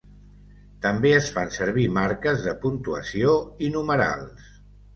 També 0.85 1.11
es 1.17 1.27
fan 1.35 1.53
servir 1.59 1.85
marques 1.99 2.43
de 2.47 2.57
puntuació 2.65 3.37
i 3.69 3.73
numerals. 3.79 4.53